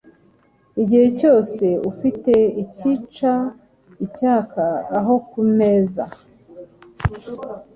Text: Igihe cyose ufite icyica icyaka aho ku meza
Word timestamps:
Igihe 0.81 1.07
cyose 1.19 1.65
ufite 1.91 2.33
icyica 2.63 3.33
icyaka 4.05 4.63
aho 4.97 5.13
ku 5.29 5.39
meza 5.57 6.03